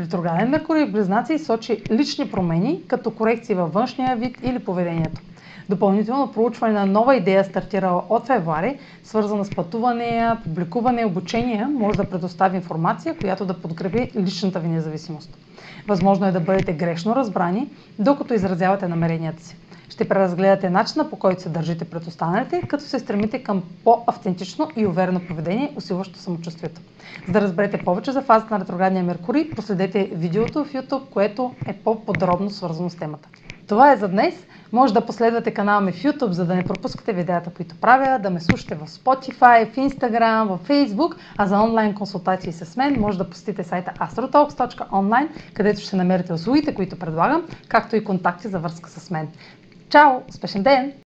[0.00, 5.20] Ретрограден Меркурий в Близнаци сочи лични промени, като корекции във външния вид или поведението.
[5.68, 11.96] Допълнително проучване на нова идея, стартирала от февруари, свързана с пътуване, публикуване и обучение, може
[11.96, 15.38] да предостави информация, която да подкрепи личната ви независимост.
[15.88, 19.56] Възможно е да бъдете грешно разбрани, докато изразявате намеренията си.
[19.90, 24.86] Ще преразгледате начина по който се държите пред останалите, като се стремите към по-автентично и
[24.86, 26.80] уверено поведение, усилващо самочувствието.
[27.26, 31.72] За да разберете повече за фазата на ретроградния Меркурий, проследете видеото в YouTube, което е
[31.72, 33.28] по-подробно свързано с темата.
[33.68, 34.34] Това е за днес.
[34.72, 38.30] Може да последвате канала ми в YouTube, за да не пропускате видеята, които правя, да
[38.30, 43.18] ме слушате в Spotify, в Instagram, в Facebook, а за онлайн консултации с мен може
[43.18, 48.90] да посетите сайта astrotalks.online, където ще намерите услугите, които предлагам, както и контакти за връзка
[48.90, 49.28] с мен.
[49.90, 50.92] Ciao, sprechen den.